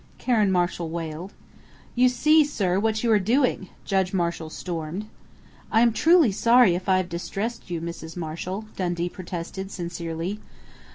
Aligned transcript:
Karen 0.17 0.51
Marshall 0.51 0.89
wailed. 0.89 1.31
"You 1.93 2.09
see, 2.09 2.43
sir, 2.43 2.79
what 2.79 3.03
you 3.03 3.11
are 3.11 3.19
doing!" 3.19 3.69
Judge 3.85 4.13
Marshall 4.15 4.49
stormed. 4.49 5.05
"I 5.71 5.81
am 5.81 5.93
truly 5.93 6.31
sorry 6.31 6.73
if 6.73 6.89
I 6.89 6.97
have 6.97 7.07
distressed 7.07 7.69
you, 7.69 7.79
Mrs. 7.81 8.17
Marshall," 8.17 8.65
Dundee 8.75 9.09
protested 9.09 9.69
sincerely. 9.69 10.39